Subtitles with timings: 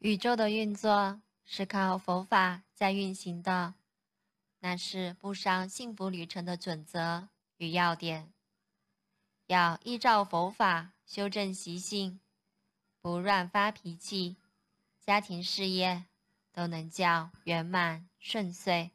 [0.00, 3.74] 宇宙的运作是靠佛法在运行的
[4.60, 8.32] 那是步上幸福旅程的准则与要点。
[9.46, 12.18] 要依照佛法修正习性
[13.02, 14.36] 不乱发脾气
[15.00, 16.06] 家庭事业
[16.50, 18.90] 都能较圆满顺遂。